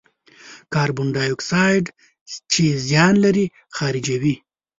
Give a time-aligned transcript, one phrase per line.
[0.73, 1.85] کاربن دای اکساید
[2.51, 4.35] چې زیان لري، خارجوي.